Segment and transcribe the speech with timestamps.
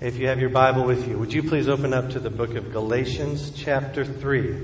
[0.00, 2.54] If you have your Bible with you, would you please open up to the book
[2.54, 4.54] of Galatians, chapter 3?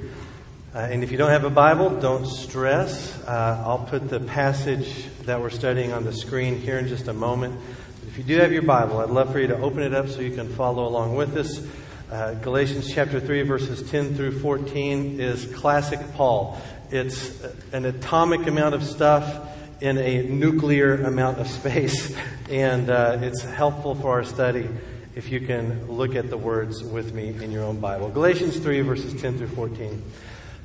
[0.72, 3.21] Uh, and if you don't have a Bible, don't stress.
[3.27, 7.12] Uh, I'll put the passage that we're studying on the screen here in just a
[7.12, 7.59] moment.
[7.98, 10.07] But if you do have your Bible, I'd love for you to open it up
[10.09, 11.66] so you can follow along with us.
[12.12, 16.62] Uh, Galatians chapter 3, verses 10 through 14 is classic Paul.
[16.93, 17.43] It's
[17.73, 22.16] an atomic amount of stuff in a nuclear amount of space,
[22.48, 24.68] and uh, it's helpful for our study
[25.14, 28.09] if you can look at the words with me in your own Bible.
[28.09, 30.03] Galatians 3, verses 10 through 14.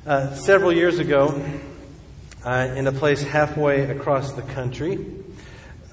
[0.04, 1.40] Uh, several years ago,
[2.44, 5.06] uh, in a place halfway across the country,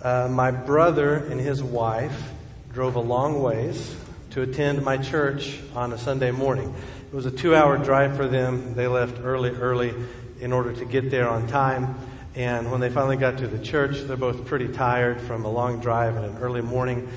[0.01, 2.31] uh, my brother and his wife
[2.73, 3.95] drove a long ways
[4.31, 6.73] to attend my church on a Sunday morning.
[7.11, 8.73] It was a two hour drive for them.
[8.73, 9.93] They left early, early
[10.39, 11.95] in order to get there on time.
[12.33, 15.79] And when they finally got to the church, they're both pretty tired from a long
[15.79, 17.09] drive and an early morning.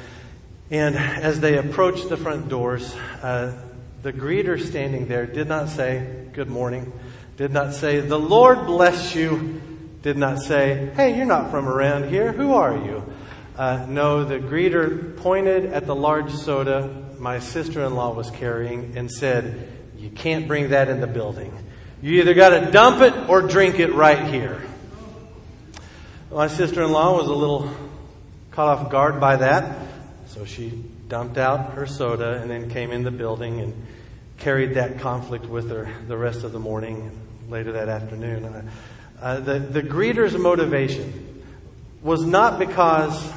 [0.71, 3.57] And as they approached the front doors, uh,
[4.03, 6.93] the greeter standing there did not say, Good morning,
[7.37, 9.61] did not say, The Lord bless you,
[10.03, 13.03] did not say, Hey, you're not from around here, who are you?
[13.57, 18.97] Uh, no, the greeter pointed at the large soda my sister in law was carrying
[18.97, 21.53] and said, You can't bring that in the building.
[22.01, 24.63] You either got to dump it or drink it right here.
[26.31, 27.71] My sister in law was a little
[28.53, 29.90] caught off guard by that.
[30.31, 30.71] So she
[31.09, 33.75] dumped out her soda and then came in the building and
[34.39, 38.45] carried that conflict with her the rest of the morning and later that afternoon.
[38.45, 38.63] Uh,
[39.21, 41.43] uh, the, the greeter's motivation
[42.01, 43.29] was not because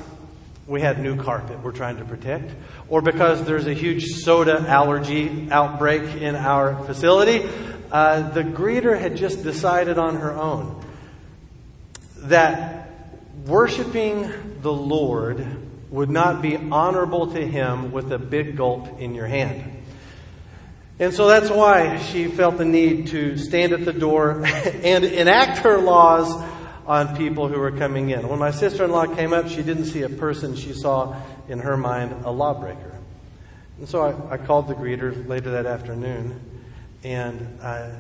[0.68, 2.54] we had new carpet we're trying to protect
[2.90, 7.50] or because there's a huge soda allergy outbreak in our facility.
[7.92, 10.80] Uh, the greeter had just decided on her own
[12.18, 12.88] that
[13.48, 15.63] worshiping the Lord
[15.94, 19.64] would not be honorable to him with a big gulp in your hand.
[20.98, 25.60] And so that's why she felt the need to stand at the door and enact
[25.60, 26.34] her laws
[26.88, 28.28] on people who were coming in.
[28.28, 31.16] When my sister in law came up, she didn't see a person, she saw
[31.48, 32.98] in her mind a lawbreaker.
[33.78, 36.40] And so I, I called the greeter later that afternoon
[37.04, 37.92] and uh,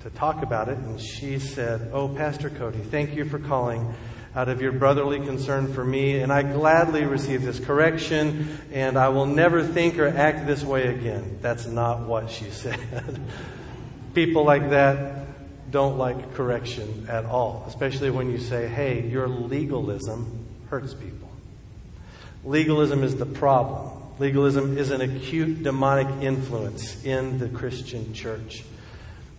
[0.00, 3.94] to talk about it, and she said, Oh, Pastor Cody, thank you for calling
[4.34, 9.08] out of your brotherly concern for me, and I gladly receive this correction, and I
[9.08, 11.38] will never think or act this way again.
[11.40, 12.80] That's not what she said.
[14.12, 20.46] People like that don't like correction at all, especially when you say, hey, your legalism
[20.68, 21.28] hurts people.
[22.44, 23.90] Legalism is the problem.
[24.18, 28.64] Legalism is an acute demonic influence in the Christian church.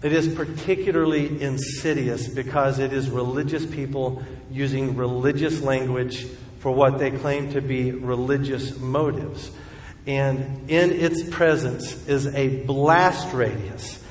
[0.04, 6.28] It is particularly insidious because it is religious people using religious language
[6.60, 9.52] for what they claim to be religious motives.
[10.08, 14.04] And in its presence is a blast radius.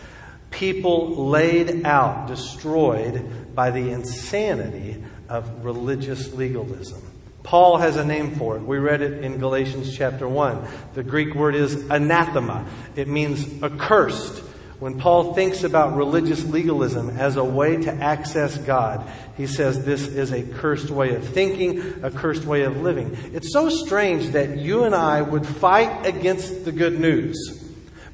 [0.51, 7.03] People laid out, destroyed by the insanity of religious legalism.
[7.43, 8.63] Paul has a name for it.
[8.63, 10.67] We read it in Galatians chapter 1.
[10.95, 12.67] The Greek word is anathema.
[12.97, 14.44] It means accursed
[14.81, 20.07] when Paul thinks about religious legalism as a way to access God, he says this
[20.07, 23.17] is a cursed way of thinking, a cursed way of living.
[23.33, 27.37] It's so strange that you and I would fight against the good news.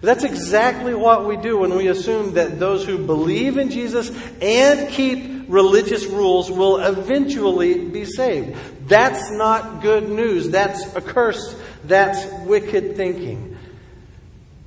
[0.01, 4.11] But that's exactly what we do when we assume that those who believe in Jesus
[4.41, 8.57] and keep religious rules will eventually be saved.
[8.89, 10.51] That's not good news.
[10.51, 11.55] That's a curse.
[11.85, 13.50] That's wicked thinking.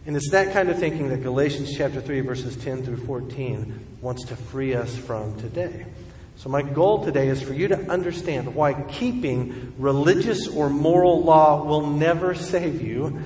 [0.05, 4.25] And it's that kind of thinking that Galatians chapter 3, verses 10 through 14 wants
[4.25, 5.85] to free us from today.
[6.35, 11.63] So, my goal today is for you to understand why keeping religious or moral law
[11.63, 13.21] will never save you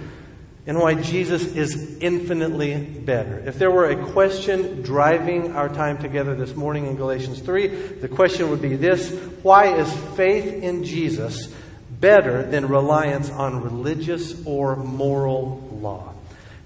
[0.67, 3.39] and why Jesus is infinitely better.
[3.39, 8.09] If there were a question driving our time together this morning in Galatians 3, the
[8.09, 9.11] question would be this
[9.41, 11.51] Why is faith in Jesus
[11.89, 16.13] better than reliance on religious or moral law?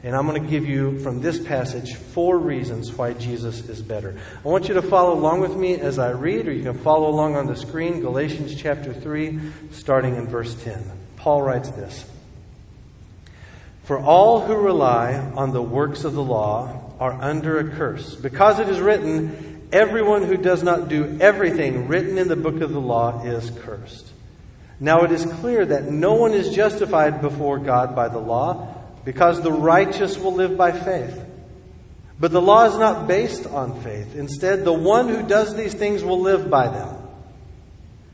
[0.04, 4.20] And I'm going to give you from this passage four reasons why Jesus is better.
[4.44, 7.08] I want you to follow along with me as I read, or you can follow
[7.08, 9.40] along on the screen, Galatians chapter 3,
[9.72, 10.84] starting in verse 10.
[11.18, 12.10] Paul writes this
[13.84, 18.58] For all who rely on the works of the law are under a curse, because
[18.58, 22.82] it is written, Everyone who does not do everything written in the book of the
[22.82, 24.12] law is cursed.
[24.80, 29.42] Now it is clear that no one is justified before God by the law because
[29.42, 31.26] the righteous will live by faith.
[32.20, 34.16] But the law is not based on faith.
[34.16, 36.98] Instead, the one who does these things will live by them.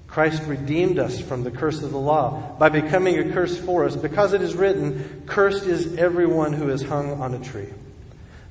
[0.08, 3.96] Christ redeemed us from the curse of the law by becoming a curse for us,
[3.96, 7.70] because it is written, Cursed is everyone who is hung on a tree.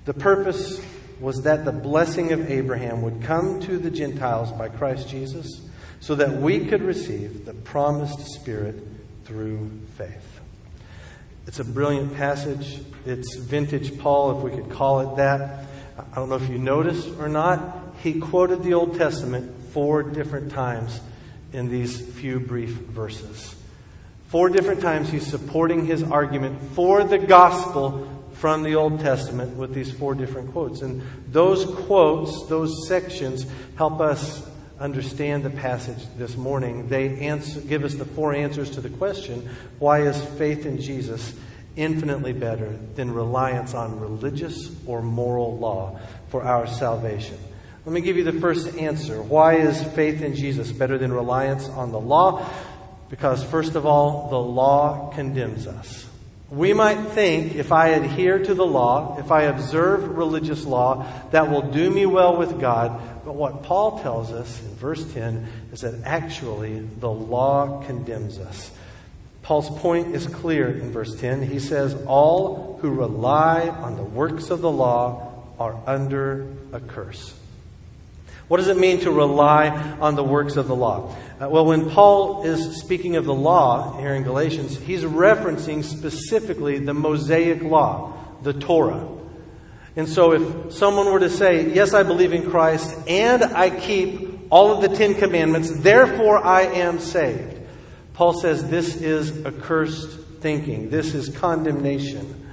[0.05, 0.81] The purpose
[1.19, 5.63] was that the blessing of Abraham would come to the Gentiles by Christ Jesus,
[6.01, 8.77] so that we could receive the promised Spirit
[9.25, 10.26] through faith.
[11.47, 12.81] It's a brilliant passage.
[13.05, 15.65] It's vintage Paul, if we could call it that.
[15.97, 20.51] I don't know if you noticed or not, he quoted the Old Testament four different
[20.51, 21.01] times
[21.53, 23.55] in these few brief verses.
[24.29, 29.73] Four different times he's supporting his argument for the gospel from the Old Testament with
[29.73, 30.83] these four different quotes.
[30.83, 33.47] And those quotes, those sections,
[33.77, 34.47] help us
[34.79, 36.89] understand the passage this morning.
[36.89, 41.35] They answer, give us the four answers to the question why is faith in Jesus
[41.77, 47.39] infinitely better than reliance on religious or moral law for our salvation?
[47.85, 49.23] Let me give you the first answer.
[49.23, 52.45] Why is faith in Jesus better than reliance on the law?
[53.09, 56.05] Because, first of all, the law condemns us.
[56.51, 61.51] We might think if I adhere to the law, if I observe religious law, that
[61.51, 63.01] will do me well with God.
[63.27, 68.71] But what Paul tells us in verse 10 is that actually the law condemns us.
[69.43, 71.43] Paul's point is clear in verse 10.
[71.43, 77.35] He says, All who rely on the works of the law are under a curse.
[78.47, 81.13] What does it mean to rely on the works of the law?
[81.41, 86.79] Uh, well, when Paul is speaking of the law here in Galatians, he's referencing specifically
[86.79, 89.16] the Mosaic law, the Torah.
[89.97, 94.47] And so if someone were to say, Yes, I believe in Christ and I keep
[94.51, 97.57] all of the Ten Commandments, therefore I am saved,
[98.13, 102.47] Paul says this is accursed thinking, this is condemnation.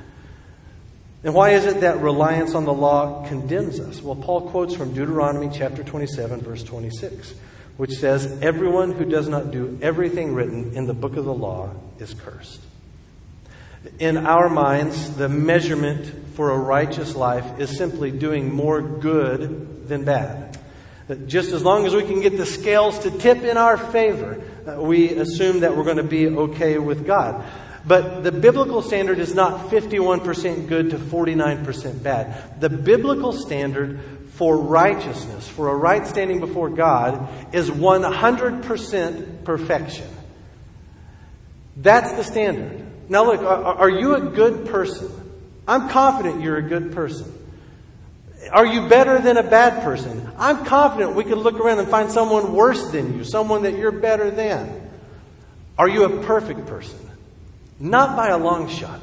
[1.24, 4.02] And why is it that reliance on the law condemns us?
[4.02, 7.34] Well, Paul quotes from Deuteronomy chapter 27, verse 26,
[7.78, 11.72] which says, Everyone who does not do everything written in the book of the law
[12.00, 12.60] is cursed.
[14.00, 20.04] In our minds, the measurement for a righteous life is simply doing more good than
[20.04, 20.58] bad.
[21.28, 24.82] Just as long as we can get the scales to tip in our favor, uh,
[24.82, 27.44] we assume that we're going to be okay with God.
[27.86, 32.62] But the biblical standard is not 51% good to 49% bad.
[32.62, 34.00] The biblical standard
[34.30, 40.08] for righteousness, for a right standing before God, is 100% perfection.
[41.76, 43.10] That's the standard.
[43.10, 45.23] Now, look, are, you a good person?
[45.68, 47.32] I'm confident you're a good person.
[48.52, 50.30] Are you better than a bad person?
[50.38, 53.92] I'm confident we could look around and find someone worse than you, someone that you're
[53.92, 54.90] better than.
[55.78, 57.00] Are you a perfect person?
[57.80, 59.02] Not by a long shot.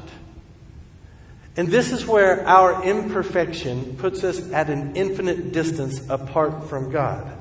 [1.57, 7.39] And this is where our imperfection puts us at an infinite distance apart from God.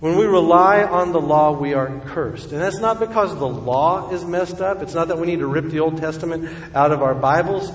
[0.00, 2.52] When we rely on the law, we are cursed.
[2.52, 4.82] And that's not because the law is messed up.
[4.82, 7.70] It's not that we need to rip the Old Testament out of our Bibles.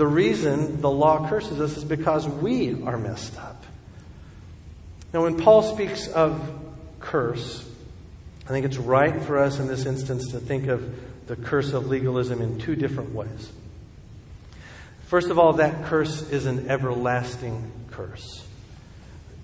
[0.00, 3.62] The reason the law curses us is because we are messed up.
[5.12, 6.40] Now, when Paul speaks of
[7.00, 7.68] curse,
[8.46, 11.88] I think it's right for us in this instance to think of the curse of
[11.88, 13.52] legalism in two different ways.
[15.04, 18.46] First of all, that curse is an everlasting curse.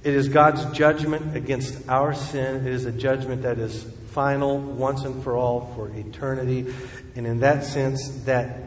[0.05, 2.67] It is God's judgment against our sin.
[2.67, 3.83] It is a judgment that is
[4.13, 6.75] final once and for all for eternity.
[7.15, 8.63] And in that sense, that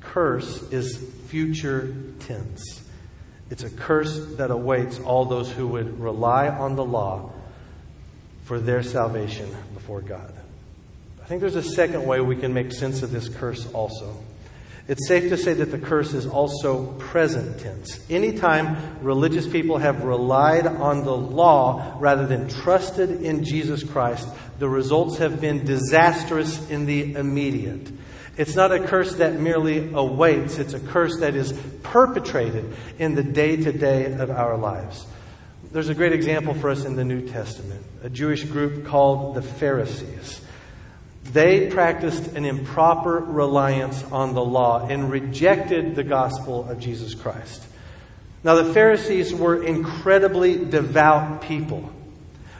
[0.00, 2.88] curse is future tense.
[3.50, 7.32] It's a curse that awaits all those who would rely on the law
[8.44, 10.32] for their salvation before God.
[11.20, 14.16] I think there's a second way we can make sense of this curse also.
[14.86, 17.98] It's safe to say that the curse is also present tense.
[18.08, 24.28] Anytime religious people have relied on the law rather than trusted in Jesus Christ,
[24.60, 27.90] the results have been disastrous in the immediate.
[28.36, 33.22] It's not a curse that merely awaits, it's a curse that is perpetrated in the
[33.22, 35.06] day to day of our lives.
[35.70, 39.42] There's a great example for us in the New Testament a Jewish group called the
[39.42, 40.40] Pharisees.
[41.32, 47.66] They practiced an improper reliance on the law and rejected the gospel of Jesus Christ.
[48.44, 51.90] Now, the Pharisees were incredibly devout people.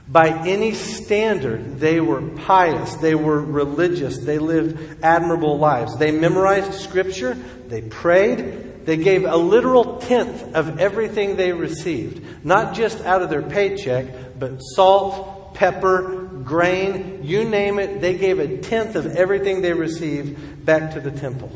[0.07, 5.97] By any standard, they were pious, they were religious, they lived admirable lives.
[5.97, 12.75] They memorized scripture, they prayed, they gave a literal tenth of everything they received, not
[12.75, 18.59] just out of their paycheck, but salt, pepper, grain, you name it, they gave a
[18.59, 21.51] tenth of everything they received back to the temple.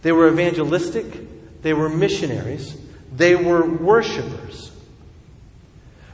[0.00, 2.74] They were evangelistic, they were missionaries,
[3.12, 4.69] they were worshipers.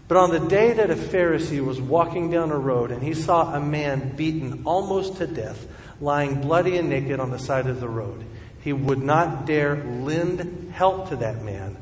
[0.08, 3.54] But on the day that a Pharisee was walking down a road and he saw
[3.54, 5.66] a man beaten almost to death,
[6.00, 8.24] lying bloody and naked on the side of the road,
[8.62, 11.76] he would not dare lend help to that man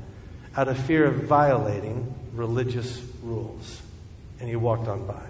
[0.56, 3.82] out of fear of violating religious rules.
[4.40, 5.22] And he walked on by.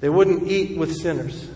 [0.00, 1.48] They wouldn't eat with sinners.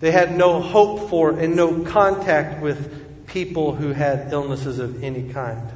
[0.00, 5.32] They had no hope for and no contact with people who had illnesses of any
[5.32, 5.70] kind.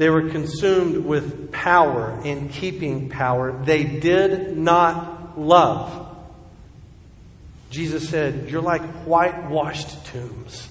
[0.00, 3.62] They were consumed with power and keeping power.
[3.66, 6.16] They did not love.
[7.68, 10.70] Jesus said, You're like whitewashed tombs.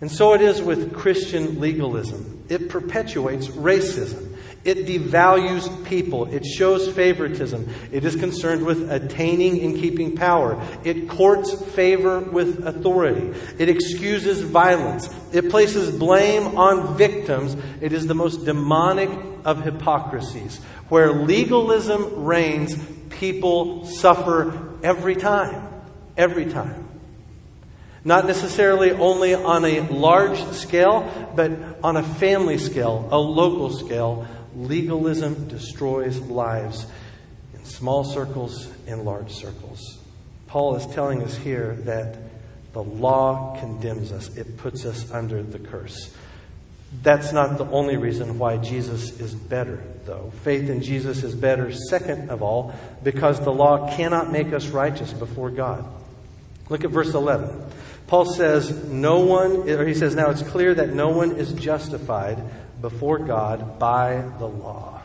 [0.00, 2.46] And so it is with Christian legalism.
[2.48, 4.27] It perpetuates racism.
[4.64, 6.26] It devalues people.
[6.26, 7.72] It shows favoritism.
[7.92, 10.60] It is concerned with attaining and keeping power.
[10.84, 13.38] It courts favor with authority.
[13.58, 15.08] It excuses violence.
[15.32, 17.56] It places blame on victims.
[17.80, 19.10] It is the most demonic
[19.44, 20.56] of hypocrisies.
[20.88, 22.76] Where legalism reigns,
[23.10, 25.68] people suffer every time.
[26.16, 26.88] Every time.
[28.04, 34.26] Not necessarily only on a large scale, but on a family scale, a local scale,
[34.58, 36.86] legalism destroys lives
[37.54, 39.98] in small circles and large circles.
[40.46, 42.16] Paul is telling us here that
[42.72, 46.14] the law condemns us, it puts us under the curse.
[47.02, 50.32] That's not the only reason why Jesus is better, though.
[50.42, 55.12] Faith in Jesus is better, second of all, because the law cannot make us righteous
[55.12, 55.84] before God.
[56.70, 57.62] Look at verse 11.
[58.06, 62.42] Paul says, No one, or he says, Now it's clear that no one is justified
[62.80, 64.98] before God by the law.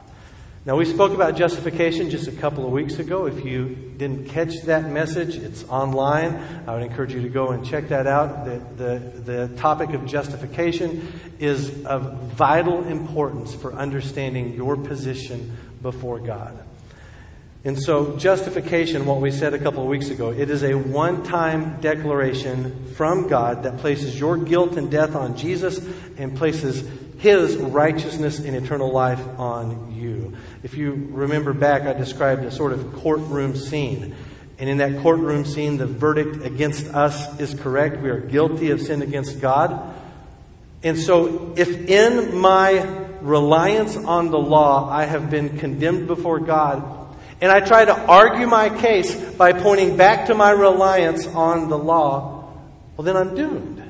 [0.66, 3.26] Now, we spoke about justification just a couple of weeks ago.
[3.26, 6.36] If you didn't catch that message, it's online.
[6.66, 8.46] I would encourage you to go and check that out.
[8.46, 16.20] The, the, the topic of justification is of vital importance for understanding your position before
[16.20, 16.58] God.
[17.66, 21.24] And so, justification, what we said a couple of weeks ago, it is a one
[21.24, 25.80] time declaration from God that places your guilt and death on Jesus
[26.18, 26.84] and places
[27.24, 30.36] his righteousness and eternal life on you.
[30.62, 34.14] If you remember back, I described a sort of courtroom scene.
[34.60, 38.02] And in that courtroom scene, the verdict against us is correct.
[38.02, 39.96] We are guilty of sin against God.
[40.84, 42.82] And so, if in my
[43.22, 46.84] reliance on the law I have been condemned before God,
[47.40, 51.78] and I try to argue my case by pointing back to my reliance on the
[51.78, 52.52] law,
[52.98, 53.83] well, then I'm doomed.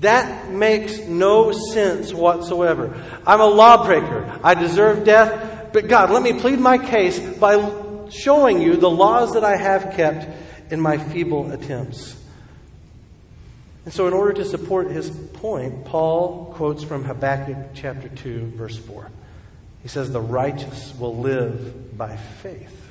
[0.00, 2.96] That makes no sense whatsoever.
[3.26, 4.38] I'm a lawbreaker.
[4.44, 7.56] I deserve death, but God, let me plead my case by
[8.10, 10.26] showing you the laws that I have kept
[10.72, 12.14] in my feeble attempts.
[13.84, 18.76] And so, in order to support his point, Paul quotes from Habakkuk chapter 2, verse
[18.76, 19.10] 4.
[19.82, 22.87] He says, The righteous will live by faith.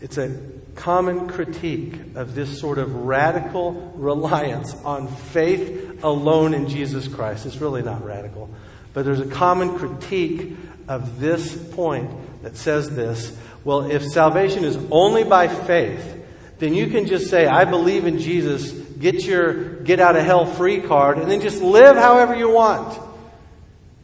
[0.00, 0.34] It's a
[0.76, 7.44] common critique of this sort of radical reliance on faith alone in Jesus Christ.
[7.44, 8.48] It's really not radical,
[8.94, 10.56] but there's a common critique
[10.88, 12.10] of this point
[12.42, 16.16] that says this well, if salvation is only by faith,
[16.58, 20.46] then you can just say, I believe in Jesus, get your get out of hell
[20.46, 22.98] free card, and then just live however you want.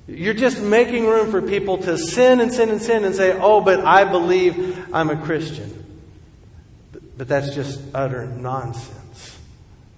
[0.07, 3.61] You're just making room for people to sin and sin and sin and say, oh,
[3.61, 5.76] but I believe I'm a Christian.
[7.17, 9.39] But that's just utter nonsense.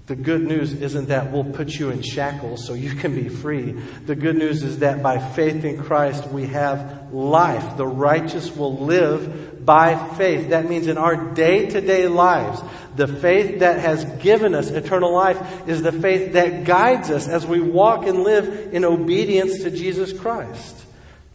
[0.08, 3.72] The good news isn't that we'll put you in shackles so you can be free.
[3.72, 7.76] The good news is that by faith in Christ we have life.
[7.76, 10.48] The righteous will live by faith.
[10.48, 12.62] That means in our day to day lives,
[12.96, 17.46] the faith that has given us eternal life is the faith that guides us as
[17.46, 20.86] we walk and live in obedience to Jesus Christ.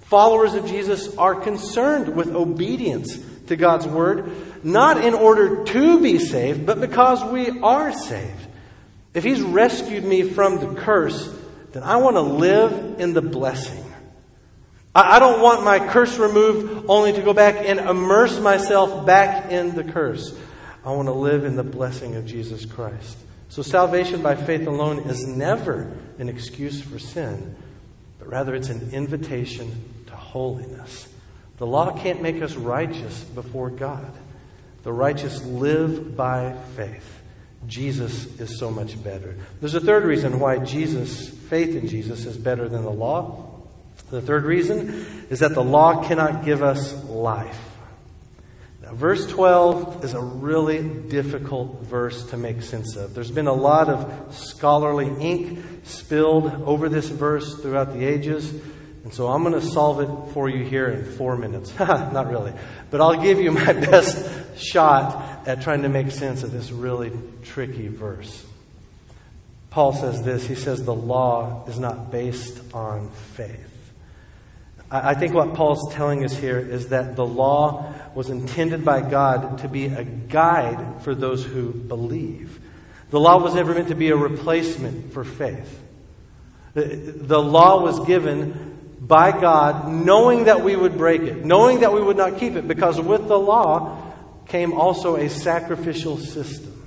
[0.02, 4.32] Followers of Jesus are concerned with obedience to God's Word,
[4.64, 8.48] not in order to be saved, but because we are saved.
[9.14, 11.30] If He's rescued me from the curse,
[11.72, 13.84] then I want to live in the blessing.
[14.96, 19.74] I don't want my curse removed only to go back and immerse myself back in
[19.74, 20.38] the curse.
[20.86, 23.18] I want to live in the blessing of Jesus Christ.
[23.50, 27.56] So salvation by faith alone is never an excuse for sin,
[28.20, 31.08] but rather it's an invitation to holiness.
[31.58, 34.12] The law can't make us righteous before God.
[34.84, 37.22] The righteous live by faith.
[37.68, 39.36] Jesus is so much better.
[39.60, 43.50] There's a third reason why Jesus, faith in Jesus, is better than the law.
[44.10, 47.60] The third reason is that the law cannot give us life.
[48.82, 53.14] Now, verse 12 is a really difficult verse to make sense of.
[53.14, 58.54] There's been a lot of scholarly ink spilled over this verse throughout the ages.
[59.04, 61.74] And so I'm going to solve it for you here in four minutes.
[61.80, 62.54] Not really.
[62.92, 67.12] But I'll give you my best shot at trying to make sense of this really
[67.44, 68.46] tricky verse.
[69.70, 73.70] Paul says this he says, The law is not based on faith.
[74.92, 79.58] I think what Paul's telling us here is that the law was intended by God
[79.60, 82.60] to be a guide for those who believe.
[83.10, 85.82] The law was never meant to be a replacement for faith.
[86.76, 92.02] The law was given by God, knowing that we would break it, knowing that we
[92.02, 93.98] would not keep it, because with the law
[94.54, 96.80] came also a sacrificial system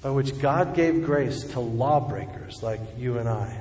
[0.00, 3.60] by which God gave grace to lawbreakers like you and I.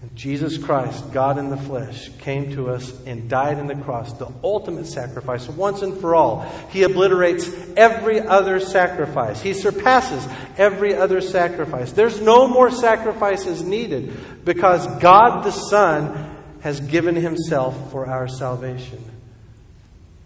[0.00, 4.14] And Jesus Christ, God in the flesh, came to us and died on the cross,
[4.14, 6.40] the ultimate sacrifice, once and for all.
[6.70, 9.42] He obliterates every other sacrifice.
[9.42, 11.92] He surpasses every other sacrifice.
[11.92, 19.04] There's no more sacrifices needed because God the Son has given himself for our salvation.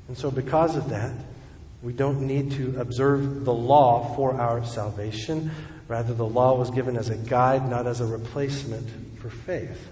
[0.06, 1.12] And so, because of that,
[1.82, 5.50] we don't need to observe the law for our salvation.
[5.88, 9.88] Rather, the law was given as a guide, not as a replacement for faith.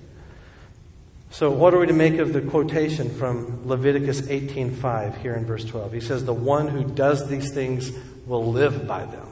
[1.31, 5.65] So, what are we to make of the quotation from Leviticus 18:5 here in verse
[5.65, 5.93] 12?
[5.93, 7.93] He says, "The one who does these things
[8.27, 9.27] will live by them."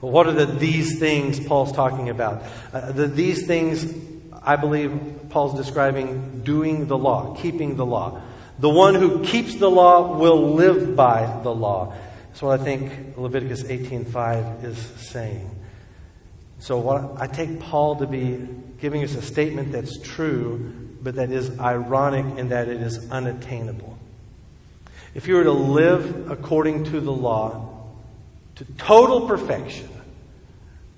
[0.00, 2.42] Well, what are the these things Paul's talking about?
[2.72, 3.92] Uh, the these things,
[4.44, 4.92] I believe,
[5.30, 8.20] Paul's describing doing the law, keeping the law.
[8.58, 11.94] The one who keeps the law will live by the law.
[12.28, 14.78] That's what I think Leviticus 18:5 is
[15.10, 15.50] saying.
[16.58, 18.48] So what I take Paul to be
[18.80, 20.72] giving us a statement that's true,
[21.02, 23.96] but that is ironic in that it is unattainable.
[25.14, 27.68] If you were to live according to the law
[28.56, 29.88] to total perfection,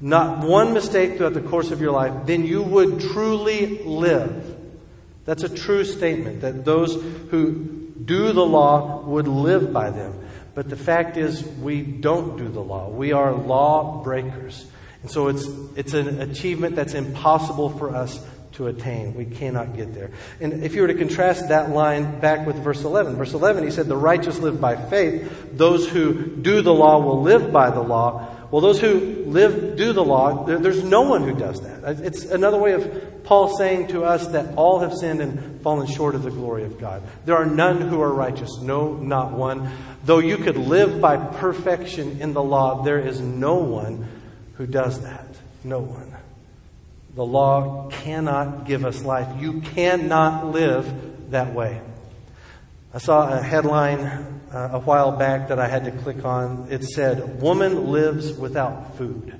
[0.01, 4.57] not one mistake throughout the course of your life, then you would truly live.
[5.25, 6.95] That's a true statement that those
[7.31, 10.15] who do the law would live by them.
[10.55, 12.89] But the fact is, we don't do the law.
[12.89, 14.67] We are law breakers.
[15.03, 19.15] And so it's, it's an achievement that's impossible for us to attain.
[19.15, 20.11] We cannot get there.
[20.41, 23.71] And if you were to contrast that line back with verse 11, verse 11, he
[23.71, 25.51] said, The righteous live by faith.
[25.53, 28.29] Those who do the law will live by the law.
[28.51, 31.85] Well, those who live, do the law, there's no one who does that.
[31.85, 35.87] Uh, it's another way of Paul saying to us that all have sinned and fallen
[35.87, 37.03] short of the glory of God.
[37.25, 39.71] There are none who are righteous, no, not one.
[40.05, 44.09] Though you could live by perfection in the law, there is no one
[44.55, 45.27] who does that.
[45.63, 46.13] No one.
[47.15, 49.41] The law cannot give us life.
[49.41, 51.81] You cannot live that way.
[52.93, 56.69] I saw a headline uh, a while back that I had to click on.
[56.71, 59.35] It said, Woman lives without food.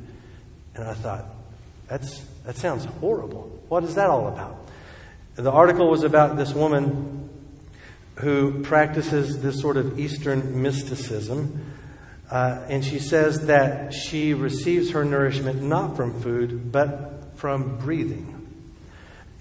[0.75, 1.27] And I thought,
[1.89, 3.63] that's, that sounds horrible.
[3.69, 4.69] What is that all about?
[5.35, 7.29] The article was about this woman
[8.17, 11.75] who practices this sort of Eastern mysticism.
[12.31, 18.37] Uh, and she says that she receives her nourishment not from food, but from breathing.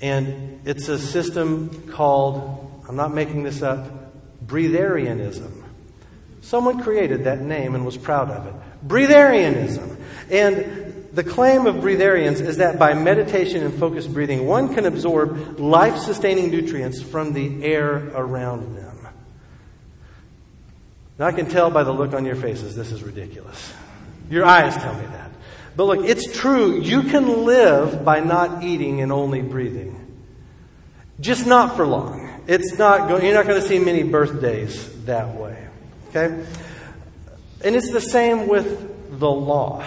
[0.01, 4.13] And it's a system called, I'm not making this up,
[4.45, 5.58] breatharianism.
[6.49, 8.53] Someone created that name and was proud of it.
[8.87, 9.97] Breatharianism.
[10.31, 15.59] And the claim of breatharians is that by meditation and focused breathing, one can absorb
[15.59, 18.97] life sustaining nutrients from the air around them.
[21.19, 23.71] Now, I can tell by the look on your faces this is ridiculous.
[24.31, 25.29] Your eyes tell me that.
[25.75, 26.81] But look, it's true.
[26.81, 30.17] You can live by not eating and only breathing.
[31.19, 32.41] Just not for long.
[32.47, 35.48] It's not going, you're not going to see many birthdays that way.
[36.09, 36.45] Okay?
[37.63, 39.85] And it's the same with the law.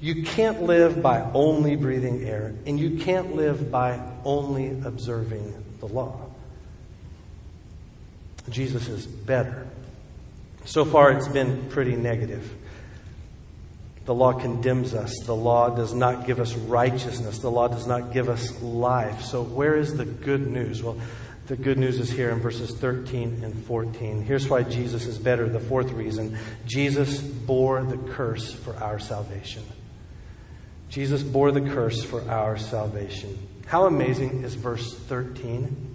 [0.00, 5.86] You can't live by only breathing air, and you can't live by only observing the
[5.86, 6.20] law.
[8.50, 9.66] Jesus is better.
[10.66, 12.52] So far, it's been pretty negative.
[14.04, 15.12] The law condemns us.
[15.24, 17.38] The law does not give us righteousness.
[17.38, 19.22] The law does not give us life.
[19.22, 20.82] So, where is the good news?
[20.82, 20.96] Well,
[21.46, 24.22] the good news is here in verses 13 and 14.
[24.22, 25.48] Here's why Jesus is better.
[25.48, 29.62] The fourth reason Jesus bore the curse for our salvation.
[30.88, 33.38] Jesus bore the curse for our salvation.
[33.66, 35.94] How amazing is verse 13?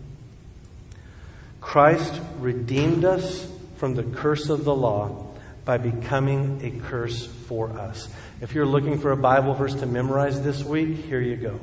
[1.60, 5.28] Christ redeemed us from the curse of the law
[5.64, 8.10] by becoming a curse for us.
[8.42, 11.60] If you're looking for a Bible verse to memorize this week, here you go.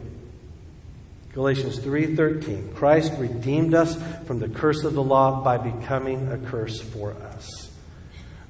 [1.32, 6.80] Galatians 3:13 Christ redeemed us from the curse of the law by becoming a curse
[6.80, 7.70] for us.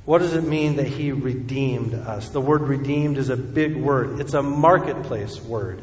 [0.04, 2.30] What does it mean that he redeemed us?
[2.30, 4.20] The word redeemed is a big word.
[4.20, 5.82] It's a marketplace word.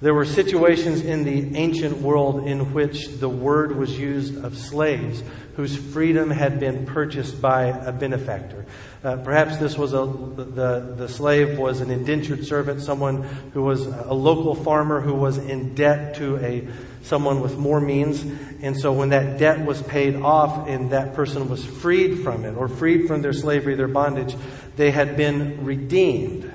[0.00, 5.22] There were situations in the ancient world in which the word was used of slaves
[5.56, 8.66] whose freedom had been purchased by a benefactor.
[9.04, 13.86] Uh, perhaps this was a the, the slave was an indentured servant, someone who was
[13.86, 16.66] a local farmer who was in debt to a
[17.02, 18.22] someone with more means.
[18.62, 22.56] And so when that debt was paid off and that person was freed from it
[22.56, 24.34] or freed from their slavery, their bondage,
[24.76, 26.52] they had been redeemed.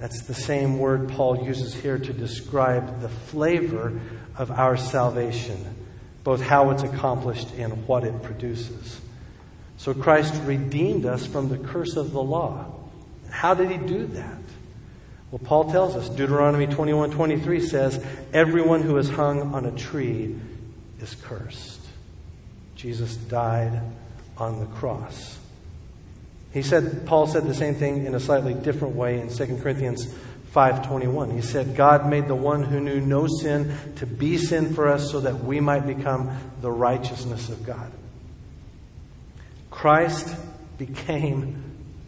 [0.00, 4.00] That's the same word Paul uses here to describe the flavor
[4.36, 5.74] of our salvation,
[6.22, 9.00] both how it's accomplished and what it produces.
[9.76, 12.66] So Christ redeemed us from the curse of the law.
[13.30, 14.38] How did he do that?
[15.30, 20.36] Well, Paul tells us, Deuteronomy 21 23 says, Everyone who is hung on a tree
[21.00, 21.80] is cursed.
[22.76, 23.82] Jesus died
[24.38, 25.38] on the cross.
[26.52, 30.06] He said, Paul said the same thing in a slightly different way in 2 Corinthians
[30.54, 31.34] 5:21.
[31.34, 35.10] He said, God made the one who knew no sin to be sin for us
[35.10, 36.30] so that we might become
[36.60, 37.92] the righteousness of God.
[39.70, 40.34] Christ
[40.78, 41.62] became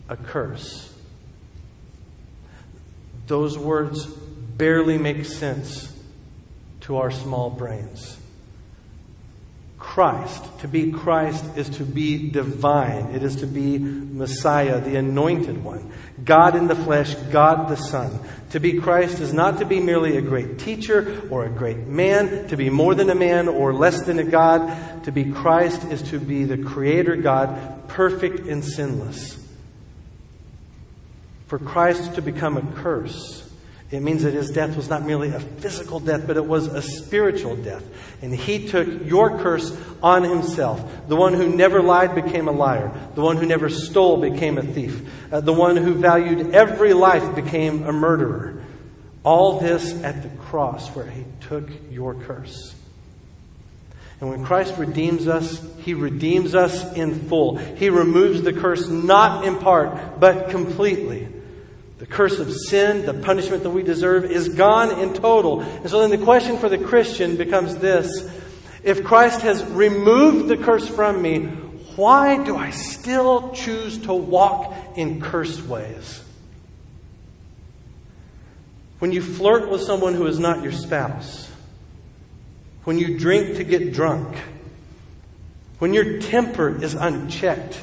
[0.09, 0.93] a curse.
[3.27, 5.97] Those words barely make sense
[6.81, 8.17] to our small brains.
[9.81, 10.45] Christ.
[10.61, 13.07] To be Christ is to be divine.
[13.15, 15.91] It is to be Messiah, the anointed one.
[16.23, 18.21] God in the flesh, God the Son.
[18.51, 22.47] To be Christ is not to be merely a great teacher or a great man,
[22.49, 25.05] to be more than a man or less than a God.
[25.05, 29.45] To be Christ is to be the Creator God, perfect and sinless.
[31.47, 33.40] For Christ to become a curse
[33.91, 36.81] it means that his death was not merely a physical death, but it was a
[36.81, 37.83] spiritual death.
[38.23, 41.09] And he took your curse on himself.
[41.09, 42.93] The one who never lied became a liar.
[43.17, 45.03] The one who never stole became a thief.
[45.33, 48.63] Uh, the one who valued every life became a murderer.
[49.25, 52.77] All this at the cross where he took your curse.
[54.21, 57.57] And when Christ redeems us, he redeems us in full.
[57.57, 61.27] He removes the curse not in part, but completely.
[62.01, 65.61] The curse of sin, the punishment that we deserve, is gone in total.
[65.61, 68.27] And so then the question for the Christian becomes this
[68.83, 71.45] If Christ has removed the curse from me,
[71.97, 76.25] why do I still choose to walk in cursed ways?
[78.99, 81.51] When you flirt with someone who is not your spouse,
[82.85, 84.39] when you drink to get drunk,
[85.81, 87.75] when your temper is unchecked,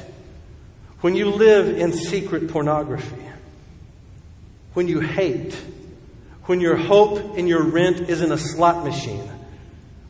[1.02, 3.27] when you live in secret pornography,
[4.74, 5.54] when you hate,
[6.44, 9.28] when your hope in your rent is in a slot machine,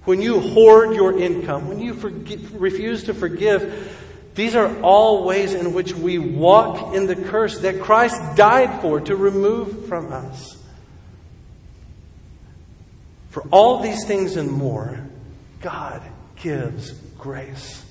[0.04, 3.94] when you hoard your income, when you forgive, refuse to forgive,
[4.34, 9.00] these are all ways in which we walk in the curse that Christ died for
[9.00, 10.56] to remove from us.
[13.30, 15.00] For all these things and more,
[15.60, 16.02] God
[16.36, 17.84] gives grace.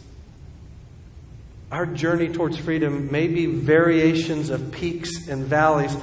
[1.69, 5.95] Our journey towards freedom may be variations of peaks and valleys,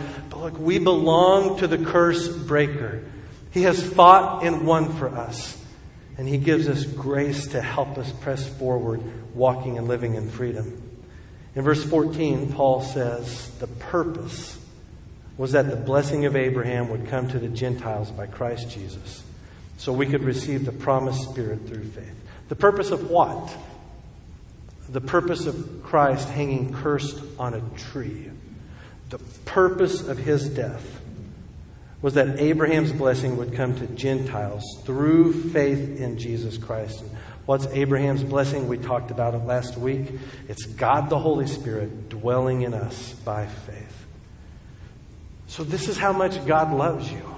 [0.44, 3.02] look, we belong to the curse breaker.
[3.50, 5.59] He has fought and won for us,
[6.18, 9.00] and He gives us grace to help us press forward,
[9.35, 10.80] walking and living in freedom.
[11.54, 14.59] In verse 14, Paul says, The purpose
[15.37, 19.22] was that the blessing of Abraham would come to the Gentiles by Christ Jesus,
[19.78, 22.14] so we could receive the promised Spirit through faith.
[22.48, 23.57] The purpose of what?
[24.88, 28.30] the purpose of Christ hanging cursed on a tree,
[29.11, 31.01] the purpose of his death
[32.03, 37.01] was that Abraham's blessing would come to Gentiles through faith in Jesus Christ.
[37.01, 37.11] And
[37.47, 38.69] what's Abraham's blessing?
[38.69, 40.12] We talked about it last week.
[40.49, 44.05] It's God the Holy Spirit dwelling in us by faith.
[45.47, 47.35] So, this is how much God loves you.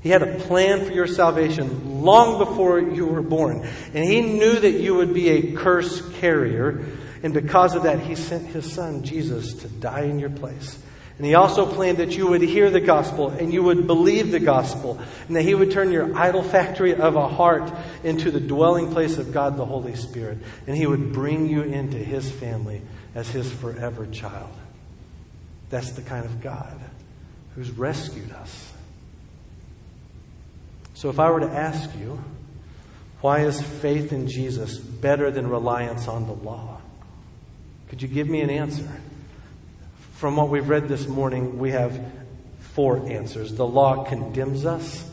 [0.00, 3.66] He had a plan for your salvation long before you were born.
[3.94, 6.84] And He knew that you would be a curse carrier.
[7.22, 10.78] And because of that, He sent His Son, Jesus, to die in your place.
[11.16, 14.40] And He also planned that you would hear the gospel and you would believe the
[14.40, 15.00] gospel.
[15.26, 17.72] And that He would turn your idol factory of a heart
[18.04, 20.38] into the dwelling place of God the Holy Spirit.
[20.66, 22.82] And He would bring you into His family
[23.14, 24.54] as His forever child.
[25.70, 26.78] That's the kind of God
[27.54, 28.72] who's rescued us
[30.98, 32.20] so if I were to ask you,
[33.20, 36.77] why is faith in Jesus better than reliance on the law?
[37.88, 38.88] Could you give me an answer?
[40.14, 42.00] From what we've read this morning, we have
[42.60, 43.54] four answers.
[43.54, 45.08] The law condemns us.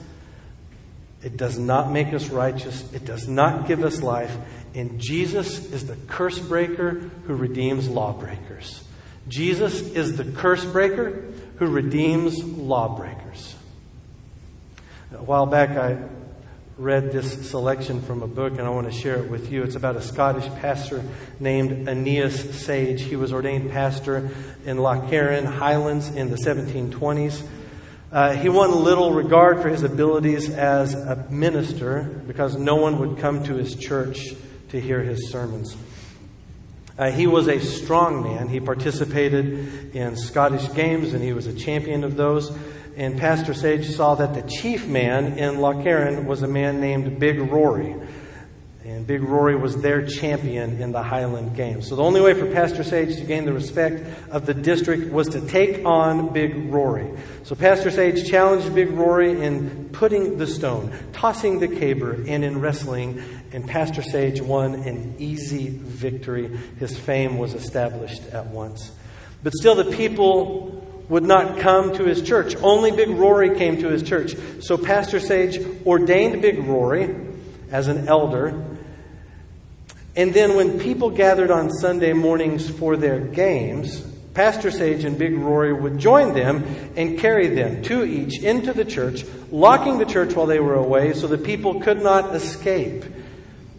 [1.24, 2.92] It does not make us righteous.
[2.94, 4.36] It does not give us life.
[4.74, 8.84] And Jesus is the curse breaker who redeems lawbreakers.
[9.28, 11.24] Jesus is the curse breaker
[11.58, 13.56] who redeems lawbreakers.
[15.14, 15.98] A while back, I
[16.78, 19.64] read this selection from a book, and I want to share it with you.
[19.64, 21.04] It's about a Scottish pastor
[21.40, 23.02] named Aeneas Sage.
[23.02, 24.30] He was ordained pastor
[24.66, 27.48] in Loch Carron, Highlands, in the 1720s.
[28.12, 33.20] Uh, he won little regard for his abilities as a minister because no one would
[33.20, 34.34] come to his church
[34.70, 35.78] to hear his sermons.
[36.98, 38.48] Uh, he was a strong man.
[38.48, 42.58] He participated in Scottish games and he was a champion of those.
[42.98, 47.20] And Pastor Sage saw that the chief man in Loch Carron was a man named
[47.20, 47.96] Big Rory.
[48.86, 51.90] And Big Rory was their champion in the Highland Games.
[51.90, 55.28] So the only way for Pastor Sage to gain the respect of the district was
[55.30, 57.10] to take on Big Rory.
[57.44, 62.62] So Pastor Sage challenged Big Rory in putting the stone, tossing the caber, and in
[62.62, 63.24] wrestling
[63.56, 66.48] and Pastor Sage won an easy victory.
[66.78, 68.92] His fame was established at once.
[69.44, 72.56] But still, the people would not come to his church.
[72.56, 74.36] Only Big Rory came to his church.
[74.62, 77.16] So Pastor Sage ordained Big Rory
[77.72, 78.64] as an elder.
[80.16, 84.02] And then, when people gathered on Sunday mornings for their games,
[84.34, 86.64] Pastor Sage and Big Rory would join them
[86.96, 91.14] and carry them, two each, into the church, locking the church while they were away
[91.14, 93.06] so the people could not escape.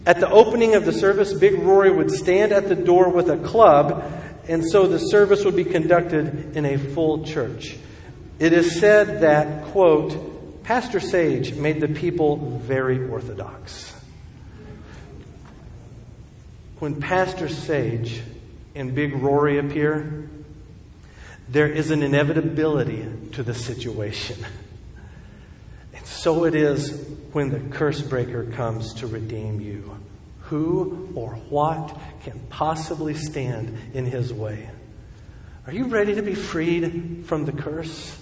[0.06, 3.36] At the opening of the service, Big Rory would stand at the door with a
[3.36, 4.04] club,
[4.48, 7.76] and so the service would be conducted in a full church.
[8.38, 13.94] It is said that, quote, Pastor Sage made the people very orthodox.
[16.78, 18.20] When Pastor Sage
[18.74, 20.28] and Big Rory appear,
[21.48, 24.44] there is an inevitability to the situation.
[25.94, 29.98] And so it is when the curse breaker comes to redeem you.
[30.48, 34.68] Who or what can possibly stand in his way?
[35.66, 38.16] Are you ready to be freed from the curse?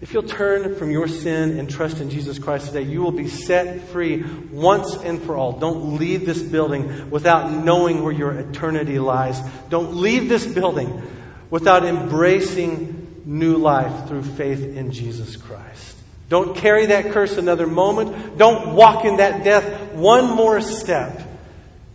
[0.00, 3.26] If you'll turn from your sin and trust in Jesus Christ today, you will be
[3.26, 5.58] set free once and for all.
[5.58, 9.40] Don't leave this building without knowing where your eternity lies.
[9.70, 11.02] Don't leave this building
[11.50, 15.96] without embracing new life through faith in Jesus Christ.
[16.28, 18.38] Don't carry that curse another moment.
[18.38, 19.64] Don't walk in that death
[19.98, 21.22] one more step.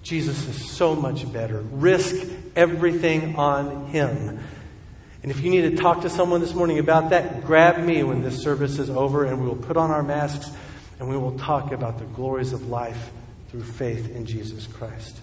[0.03, 1.61] Jesus is so much better.
[1.61, 2.15] Risk
[2.55, 4.39] everything on Him.
[5.23, 8.21] And if you need to talk to someone this morning about that, grab me when
[8.21, 10.51] this service is over and we will put on our masks
[10.99, 13.11] and we will talk about the glories of life
[13.49, 15.17] through faith in Jesus Christ.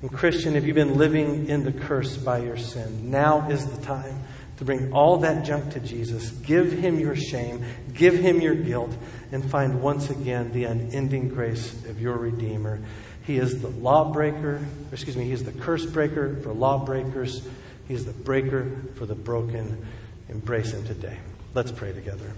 [0.00, 3.80] And Christian, if you've been living in the curse by your sin, now is the
[3.82, 4.22] time
[4.58, 6.30] to bring all that junk to Jesus.
[6.30, 8.92] Give him your shame, give him your guilt,
[9.32, 12.80] and find once again the unending grace of your Redeemer.
[13.24, 14.60] He is the lawbreaker,
[14.90, 17.46] excuse me, he is the curse breaker for lawbreakers.
[17.88, 19.86] He is the breaker for the broken.
[20.28, 21.18] Embrace him today.
[21.54, 22.32] Let's pray together.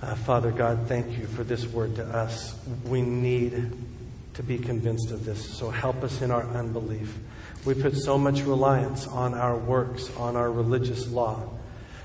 [0.00, 2.54] Uh, Father God, thank you for this word to us.
[2.84, 3.72] We need
[4.34, 7.18] to be convinced of this, so help us in our unbelief.
[7.64, 11.50] We put so much reliance on our works, on our religious law.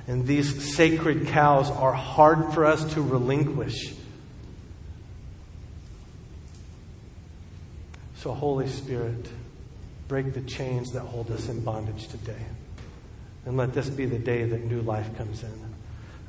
[0.07, 3.93] And these sacred cows are hard for us to relinquish.
[8.15, 9.29] So, Holy Spirit,
[10.07, 12.45] break the chains that hold us in bondage today.
[13.45, 15.73] And let this be the day that new life comes in.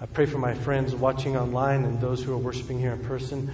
[0.00, 3.52] I pray for my friends watching online and those who are worshiping here in person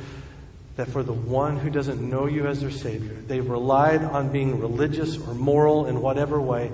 [0.80, 4.58] that for the one who doesn't know you as their Savior, they've relied on being
[4.60, 6.72] religious or moral in whatever way,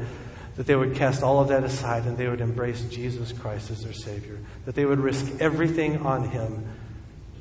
[0.55, 3.83] that they would cast all of that aside and they would embrace Jesus Christ as
[3.83, 6.69] their Savior, that they would risk everything on Him,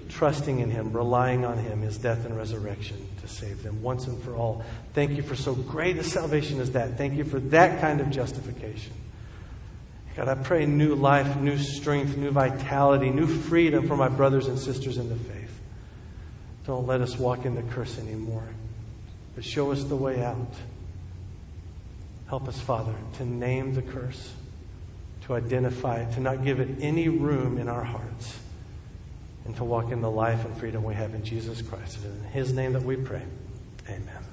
[0.09, 4.19] trusting in Him, relying on Him, His death and resurrection to save them once and
[4.23, 4.65] for all.
[4.95, 6.97] Thank you for so great a salvation as that.
[6.97, 8.93] Thank you for that kind of justification.
[10.15, 14.57] God, I pray new life, new strength, new vitality, new freedom for my brothers and
[14.57, 15.44] sisters in the faith.
[16.65, 18.47] Don't let us walk in the curse anymore,
[19.35, 20.51] but show us the way out.
[22.27, 24.33] Help us, Father, to name the curse,
[25.25, 28.39] to identify it, to not give it any room in our hearts,
[29.45, 31.97] and to walk in the life and freedom we have in Jesus Christ.
[31.97, 33.21] It is in His name that we pray.
[33.87, 34.24] Amen.